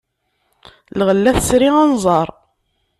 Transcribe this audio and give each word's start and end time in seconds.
Lɣella 0.99 1.31
tesri 1.37 1.69
anẓar. 1.83 2.29